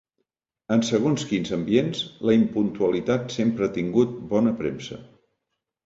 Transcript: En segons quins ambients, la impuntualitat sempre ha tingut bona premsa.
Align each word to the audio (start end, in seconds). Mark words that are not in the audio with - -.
En 0.75 0.79
segons 0.87 1.25
quins 1.33 1.51
ambients, 1.59 2.01
la 2.29 2.37
impuntualitat 2.39 3.39
sempre 3.39 3.71
ha 3.71 3.77
tingut 3.79 4.21
bona 4.37 4.59
premsa. 4.67 5.03